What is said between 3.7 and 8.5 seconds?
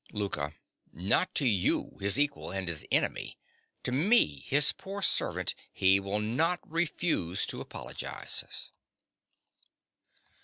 To me, his poor servant, he will not refuse to apologize.